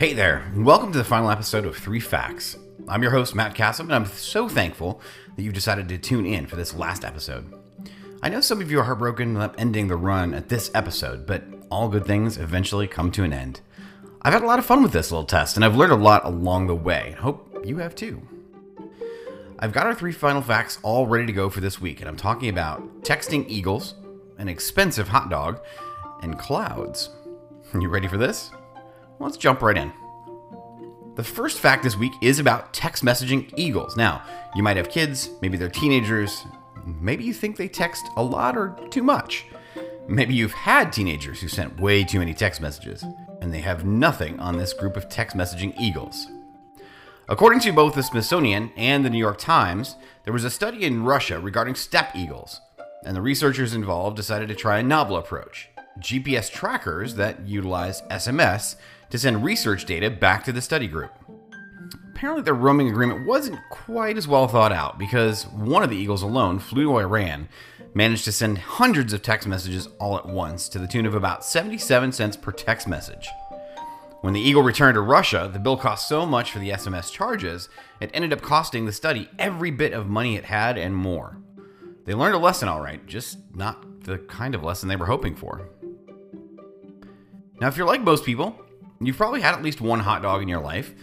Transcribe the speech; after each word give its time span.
Hey 0.00 0.14
there, 0.14 0.50
and 0.54 0.64
welcome 0.64 0.92
to 0.92 0.96
the 0.98 1.04
final 1.04 1.30
episode 1.30 1.66
of 1.66 1.76
Three 1.76 2.00
Facts. 2.00 2.56
I'm 2.88 3.02
your 3.02 3.12
host, 3.12 3.34
Matt 3.34 3.54
Cassim, 3.54 3.84
and 3.84 3.94
I'm 3.94 4.06
so 4.06 4.48
thankful 4.48 5.02
that 5.36 5.42
you've 5.42 5.52
decided 5.52 5.90
to 5.90 5.98
tune 5.98 6.24
in 6.24 6.46
for 6.46 6.56
this 6.56 6.72
last 6.72 7.04
episode. 7.04 7.52
I 8.22 8.30
know 8.30 8.40
some 8.40 8.62
of 8.62 8.70
you 8.70 8.80
are 8.80 8.84
heartbroken 8.84 9.36
about 9.36 9.60
ending 9.60 9.88
the 9.88 9.96
run 9.96 10.32
at 10.32 10.48
this 10.48 10.70
episode, 10.74 11.26
but 11.26 11.44
all 11.70 11.90
good 11.90 12.06
things 12.06 12.38
eventually 12.38 12.88
come 12.88 13.12
to 13.12 13.24
an 13.24 13.34
end. 13.34 13.60
I've 14.22 14.32
had 14.32 14.40
a 14.40 14.46
lot 14.46 14.58
of 14.58 14.64
fun 14.64 14.82
with 14.82 14.92
this 14.92 15.10
little 15.10 15.26
test, 15.26 15.56
and 15.56 15.66
I've 15.66 15.76
learned 15.76 15.92
a 15.92 15.96
lot 15.96 16.24
along 16.24 16.68
the 16.68 16.74
way. 16.74 17.14
Hope 17.18 17.60
you 17.62 17.76
have 17.76 17.94
too. 17.94 18.26
I've 19.58 19.74
got 19.74 19.84
our 19.84 19.94
three 19.94 20.12
final 20.12 20.40
facts 20.40 20.78
all 20.82 21.08
ready 21.08 21.26
to 21.26 21.32
go 21.34 21.50
for 21.50 21.60
this 21.60 21.78
week, 21.78 22.00
and 22.00 22.08
I'm 22.08 22.16
talking 22.16 22.48
about 22.48 23.02
texting 23.02 23.44
eagles, 23.48 23.96
an 24.38 24.48
expensive 24.48 25.08
hot 25.08 25.28
dog, 25.28 25.60
and 26.22 26.38
clouds. 26.38 27.10
You 27.78 27.88
ready 27.88 28.08
for 28.08 28.16
this? 28.16 28.50
Let's 29.20 29.36
jump 29.36 29.60
right 29.60 29.76
in. 29.76 29.92
The 31.16 31.22
first 31.22 31.60
fact 31.60 31.82
this 31.82 31.94
week 31.94 32.14
is 32.22 32.38
about 32.38 32.72
text 32.72 33.04
messaging 33.04 33.52
eagles. 33.54 33.94
Now, 33.94 34.22
you 34.54 34.62
might 34.62 34.78
have 34.78 34.88
kids, 34.88 35.28
maybe 35.42 35.58
they're 35.58 35.68
teenagers, 35.68 36.46
maybe 36.86 37.24
you 37.24 37.34
think 37.34 37.58
they 37.58 37.68
text 37.68 38.06
a 38.16 38.22
lot 38.22 38.56
or 38.56 38.74
too 38.88 39.02
much. 39.02 39.44
Maybe 40.08 40.32
you've 40.32 40.54
had 40.54 40.90
teenagers 40.90 41.38
who 41.38 41.48
sent 41.48 41.78
way 41.78 42.02
too 42.02 42.18
many 42.18 42.32
text 42.32 42.62
messages, 42.62 43.04
and 43.42 43.52
they 43.52 43.60
have 43.60 43.84
nothing 43.84 44.40
on 44.40 44.56
this 44.56 44.72
group 44.72 44.96
of 44.96 45.10
text 45.10 45.36
messaging 45.36 45.78
eagles. 45.78 46.26
According 47.28 47.60
to 47.60 47.72
both 47.72 47.94
the 47.94 48.02
Smithsonian 48.02 48.72
and 48.74 49.04
the 49.04 49.10
New 49.10 49.18
York 49.18 49.36
Times, 49.36 49.96
there 50.24 50.32
was 50.32 50.44
a 50.44 50.50
study 50.50 50.84
in 50.84 51.04
Russia 51.04 51.38
regarding 51.38 51.74
steppe 51.74 52.16
eagles, 52.16 52.58
and 53.04 53.14
the 53.14 53.20
researchers 53.20 53.74
involved 53.74 54.16
decided 54.16 54.48
to 54.48 54.54
try 54.54 54.78
a 54.78 54.82
novel 54.82 55.18
approach 55.18 55.68
GPS 56.00 56.50
trackers 56.50 57.14
that 57.14 57.46
utilize 57.46 58.02
SMS 58.02 58.76
to 59.10 59.18
send 59.18 59.44
research 59.44 59.84
data 59.84 60.10
back 60.10 60.44
to 60.44 60.52
the 60.52 60.62
study 60.62 60.86
group. 60.86 61.12
Apparently, 62.10 62.42
their 62.42 62.54
roaming 62.54 62.88
agreement 62.88 63.26
wasn't 63.26 63.58
quite 63.70 64.16
as 64.16 64.28
well 64.28 64.46
thought 64.46 64.72
out 64.72 64.98
because 64.98 65.46
one 65.46 65.82
of 65.82 65.90
the 65.90 65.96
Eagles 65.96 66.22
alone 66.22 66.58
flew 66.58 66.84
to 66.84 66.98
Iran, 66.98 67.48
managed 67.94 68.24
to 68.24 68.32
send 68.32 68.58
hundreds 68.58 69.12
of 69.12 69.22
text 69.22 69.48
messages 69.48 69.88
all 69.98 70.16
at 70.16 70.26
once 70.26 70.68
to 70.68 70.78
the 70.78 70.86
tune 70.86 71.06
of 71.06 71.14
about 71.14 71.44
77 71.44 72.12
cents 72.12 72.36
per 72.36 72.52
text 72.52 72.86
message. 72.86 73.28
When 74.20 74.34
the 74.34 74.40
Eagle 74.40 74.62
returned 74.62 74.96
to 74.96 75.00
Russia, 75.00 75.48
the 75.50 75.58
bill 75.58 75.78
cost 75.78 76.06
so 76.06 76.26
much 76.26 76.52
for 76.52 76.58
the 76.58 76.70
SMS 76.70 77.10
charges, 77.10 77.70
it 78.00 78.10
ended 78.12 78.34
up 78.34 78.42
costing 78.42 78.84
the 78.84 78.92
study 78.92 79.30
every 79.38 79.70
bit 79.70 79.94
of 79.94 80.06
money 80.06 80.36
it 80.36 80.44
had 80.44 80.76
and 80.76 80.94
more. 80.94 81.38
They 82.04 82.12
learned 82.12 82.34
a 82.34 82.38
lesson 82.38 82.68
all 82.68 82.82
right, 82.82 83.04
just 83.06 83.38
not 83.54 84.04
the 84.04 84.18
kind 84.18 84.54
of 84.54 84.62
lesson 84.62 84.88
they 84.88 84.96
were 84.96 85.06
hoping 85.06 85.34
for. 85.34 85.70
Now, 87.60 87.68
if 87.68 87.76
you're 87.76 87.86
like 87.86 88.00
most 88.00 88.24
people, 88.24 88.58
you've 89.00 89.18
probably 89.18 89.42
had 89.42 89.54
at 89.54 89.62
least 89.62 89.80
one 89.80 90.00
hot 90.00 90.22
dog 90.22 90.40
in 90.40 90.48
your 90.48 90.62
life. 90.62 90.94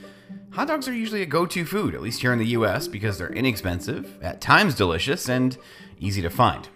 Hot 0.52 0.68
dogs 0.68 0.88
are 0.88 0.94
usually 0.94 1.22
a 1.22 1.26
go 1.28 1.46
to 1.46 1.66
food, 1.66 1.94
at 1.94 2.02
least 2.02 2.22
here 2.22 2.34
in 2.34 2.40
the 2.40 2.48
US, 2.48 2.88
because 2.88 3.18
they're 3.18 3.32
inexpensive, 3.32 4.18
at 4.24 4.42
times 4.42 4.74
delicious, 4.74 5.30
and 5.30 5.56
easy 6.00 6.22
to 6.24 6.32
find. 6.32 6.68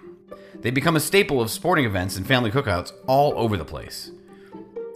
They 0.54 0.70
become 0.70 0.96
a 0.96 1.00
staple 1.00 1.42
of 1.42 1.50
sporting 1.50 1.86
events 1.86 2.16
and 2.16 2.28
family 2.28 2.52
cookouts 2.52 2.92
all 3.08 3.34
over 3.36 3.58
the 3.58 3.66
place. 3.66 4.12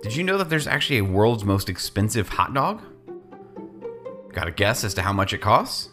Did 0.04 0.16
you 0.16 0.24
know 0.24 0.38
that 0.38 0.52
there's 0.52 0.68
actually 0.68 1.00
a 1.00 1.04
world's 1.04 1.44
most 1.44 1.68
expensive 1.68 2.30
hot 2.30 2.54
dog? 2.54 2.84
Got 4.34 4.48
a 4.48 4.52
guess 4.52 4.84
as 4.84 4.94
to 4.94 5.02
how 5.02 5.14
much 5.14 5.34
it 5.34 5.40
costs? 5.42 5.90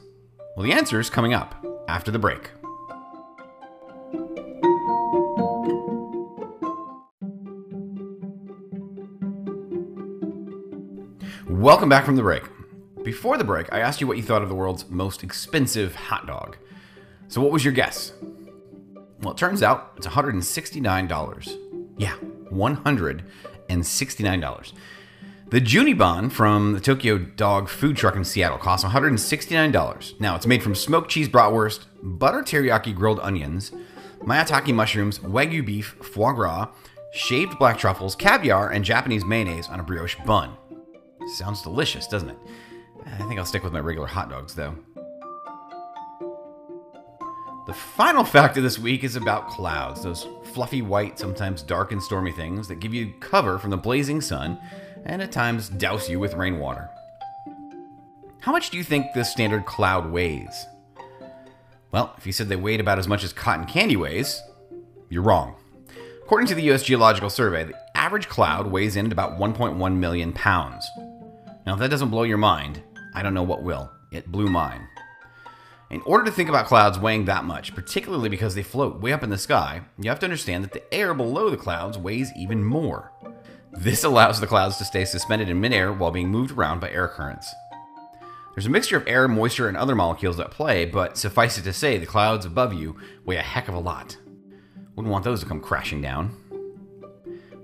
Well, 0.55 0.65
the 0.65 0.73
answer 0.73 1.01
is 1.01 1.09
coming 1.09 1.33
up 1.33 1.65
after 1.89 2.11
the 2.11 2.19
break. 2.19 2.51
Welcome 11.53 11.89
back 11.91 12.06
from 12.06 12.17
the 12.17 12.22
break. 12.22 12.45
Before 13.05 13.36
the 13.36 13.45
break, 13.45 13.70
I 13.75 13.81
asked 13.81 14.00
you 14.00 14.06
what 14.06 14.17
you 14.17 14.22
thought 14.22 14.41
of 14.41 14.48
the 14.48 14.55
world's 14.55 14.89
most 14.89 15.23
expensive 15.23 15.95
hot 15.95 16.27
dog. 16.27 16.57
So, 17.29 17.42
what 17.42 17.52
was 17.52 17.63
your 17.63 17.74
guess? 17.74 18.14
Well, 19.20 19.35
it 19.35 19.36
turns 19.36 19.63
out 19.63 19.92
it's 19.98 20.07
$169. 20.07 21.58
Yeah, 21.98 22.14
$169. 22.51 24.73
The 25.51 25.61
Juniban 25.61 26.33
from 26.33 26.73
the 26.73 26.80
Tokyo 26.80 27.18
Dog 27.18 27.69
food 27.69 27.98
truck 27.98 28.17
in 28.17 28.24
Seattle 28.24 28.57
costs 28.57 28.86
$169. 28.86 30.20
Now, 30.20 30.34
it's 30.34 30.46
made 30.46 30.63
from 30.63 30.74
smoked 30.74 31.11
cheese 31.11 31.29
bratwurst, 31.29 31.80
butter 32.02 32.40
teriyaki 32.40 32.95
grilled 32.95 33.20
onions, 33.20 33.73
maitake 34.20 34.74
mushrooms, 34.74 35.19
wagyu 35.19 35.63
beef, 35.64 35.96
foie 36.01 36.33
gras, 36.33 36.69
shaved 37.13 37.58
black 37.58 37.77
truffles, 37.77 38.17
caviar, 38.17 38.70
and 38.70 38.86
Japanese 38.86 39.27
mayonnaise 39.27 39.69
on 39.69 39.80
a 39.80 39.83
brioche 39.83 40.17
bun. 40.24 40.57
Sounds 41.28 41.62
delicious, 41.62 42.06
doesn't 42.06 42.30
it? 42.30 42.38
I 43.06 43.18
think 43.24 43.38
I'll 43.38 43.44
stick 43.44 43.64
with 43.64 43.72
my 43.72 43.80
regular 43.80 44.06
hot 44.06 44.30
dogs, 44.30 44.55
though. 44.55 44.77
The 47.66 47.74
final 47.74 48.24
fact 48.24 48.56
of 48.56 48.64
this 48.64 48.78
week 48.78 49.05
is 49.05 49.14
about 49.14 49.48
clouds, 49.48 50.02
those 50.02 50.27
fluffy 50.52 50.83
white, 50.83 51.18
sometimes 51.18 51.62
dark 51.62 51.92
and 51.92 52.02
stormy 52.02 52.33
things 52.33 52.66
that 52.68 52.80
give 52.80 52.92
you 52.92 53.12
cover 53.20 53.58
from 53.58 53.70
the 53.70 53.77
blazing 53.77 54.20
sun 54.20 54.58
and 55.05 55.22
at 55.22 55.30
times 55.33 55.68
douse 55.68 56.08
you 56.08 56.18
with 56.18 56.34
rainwater. 56.34 56.90
How 58.40 58.50
much 58.50 58.70
do 58.70 58.77
you 58.77 58.83
think 58.83 59.06
this 59.14 59.30
standard 59.30 59.64
cloud 59.64 60.10
weighs? 60.10 60.66
Well, 61.92 62.12
if 62.18 62.27
you 62.27 62.33
said 62.33 62.48
they 62.48 62.56
weighed 62.56 62.80
about 62.80 62.98
as 62.98 63.06
much 63.06 63.22
as 63.22 63.33
cotton 63.33 63.66
candy 63.66 63.96
weighs, 63.96 64.42
you're 65.08 65.22
wrong. 65.22 65.54
According 66.24 66.48
to 66.48 66.54
the 66.56 66.70
US 66.72 66.83
Geological 66.83 67.30
Survey, 67.30 67.64
the 67.64 67.74
average 67.94 68.28
cloud 68.28 68.66
weighs 68.66 68.96
in 68.96 69.06
at 69.06 69.12
about 69.12 69.39
1.1 69.39 69.96
million 69.96 70.33
pounds. 70.33 70.84
Now, 71.67 71.74
if 71.74 71.78
that 71.78 71.90
doesn't 71.90 72.11
blow 72.11 72.24
your 72.24 72.39
mind, 72.39 72.83
I 73.14 73.23
don't 73.23 73.34
know 73.34 73.42
what 73.42 73.62
will. 73.62 73.90
It 74.11 74.30
blew 74.30 74.48
mine. 74.48 74.89
In 75.90 76.00
order 76.06 76.24
to 76.24 76.30
think 76.30 76.48
about 76.48 76.67
clouds 76.67 76.98
weighing 76.98 77.27
that 77.27 77.45
much, 77.45 77.74
particularly 77.74 78.30
because 78.30 78.55
they 78.55 78.62
float 78.62 79.00
way 79.00 79.12
up 79.12 79.23
in 79.23 79.30
the 79.30 79.36
sky, 79.36 79.83
you 79.98 80.08
have 80.08 80.18
to 80.20 80.27
understand 80.27 80.64
that 80.64 80.72
the 80.72 80.95
air 80.95 81.12
below 81.12 81.51
the 81.51 81.56
clouds 81.56 81.98
weighs 81.98 82.33
even 82.34 82.64
more. 82.64 83.12
This 83.72 84.02
allows 84.05 84.40
the 84.40 84.46
clouds 84.46 84.78
to 84.78 84.84
stay 84.84 85.05
suspended 85.05 85.51
in 85.51 85.61
midair 85.61 85.92
while 85.92 86.11
being 86.11 86.28
moved 86.28 86.52
around 86.52 86.80
by 86.80 86.90
air 86.90 87.08
currents. 87.08 87.52
There's 88.55 88.67
a 88.67 88.70
mixture 88.70 88.96
of 88.96 89.06
air, 89.06 89.28
moisture, 89.28 89.68
and 89.68 89.77
other 89.77 89.95
molecules 89.95 90.40
at 90.40 90.51
play, 90.51 90.84
but 90.84 91.17
suffice 91.17 91.56
it 91.58 91.62
to 91.62 91.72
say, 91.72 91.98
the 91.98 92.06
clouds 92.06 92.45
above 92.45 92.74
you 92.74 92.96
weigh 93.24 93.36
a 93.36 93.42
heck 93.42 93.68
of 93.68 93.74
a 93.74 93.78
lot. 93.78 94.17
Wouldn't 94.95 95.12
want 95.12 95.24
those 95.24 95.40
to 95.40 95.46
come 95.46 95.61
crashing 95.61 96.02
down. 96.02 96.36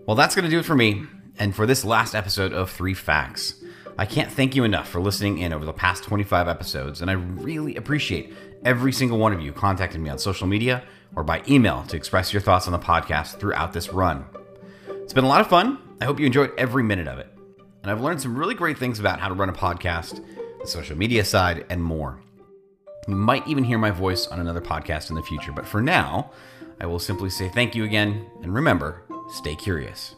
Well, 0.06 0.16
that's 0.16 0.34
going 0.34 0.44
to 0.44 0.50
do 0.50 0.58
it 0.58 0.64
for 0.64 0.76
me, 0.76 1.04
and 1.38 1.54
for 1.54 1.66
this 1.66 1.84
last 1.84 2.14
episode 2.14 2.52
of 2.52 2.70
Three 2.70 2.94
Facts. 2.94 3.62
I 3.98 4.06
can't 4.06 4.30
thank 4.30 4.54
you 4.54 4.62
enough 4.62 4.88
for 4.88 5.00
listening 5.00 5.38
in 5.38 5.52
over 5.52 5.64
the 5.64 5.72
past 5.72 6.04
25 6.04 6.46
episodes, 6.46 7.02
and 7.02 7.10
I 7.10 7.14
really 7.14 7.74
appreciate 7.74 8.32
every 8.64 8.92
single 8.92 9.18
one 9.18 9.32
of 9.32 9.40
you 9.40 9.52
contacting 9.52 10.00
me 10.00 10.08
on 10.08 10.20
social 10.20 10.46
media 10.46 10.84
or 11.16 11.24
by 11.24 11.42
email 11.48 11.82
to 11.88 11.96
express 11.96 12.32
your 12.32 12.40
thoughts 12.40 12.68
on 12.68 12.72
the 12.72 12.78
podcast 12.78 13.40
throughout 13.40 13.72
this 13.72 13.92
run. 13.92 14.24
It's 14.88 15.12
been 15.12 15.24
a 15.24 15.28
lot 15.28 15.40
of 15.40 15.48
fun. 15.48 15.78
I 16.00 16.04
hope 16.04 16.20
you 16.20 16.26
enjoyed 16.26 16.52
every 16.56 16.84
minute 16.84 17.08
of 17.08 17.18
it. 17.18 17.26
And 17.82 17.90
I've 17.90 18.00
learned 18.00 18.22
some 18.22 18.36
really 18.38 18.54
great 18.54 18.78
things 18.78 19.00
about 19.00 19.18
how 19.18 19.26
to 19.26 19.34
run 19.34 19.48
a 19.48 19.52
podcast, 19.52 20.24
the 20.60 20.66
social 20.68 20.96
media 20.96 21.24
side, 21.24 21.66
and 21.68 21.82
more. 21.82 22.20
You 23.08 23.16
might 23.16 23.48
even 23.48 23.64
hear 23.64 23.78
my 23.78 23.90
voice 23.90 24.28
on 24.28 24.38
another 24.38 24.60
podcast 24.60 25.10
in 25.10 25.16
the 25.16 25.22
future, 25.24 25.50
but 25.50 25.66
for 25.66 25.80
now, 25.80 26.30
I 26.80 26.86
will 26.86 27.00
simply 27.00 27.30
say 27.30 27.48
thank 27.48 27.74
you 27.74 27.82
again, 27.82 28.30
and 28.42 28.54
remember, 28.54 29.02
stay 29.32 29.56
curious. 29.56 30.14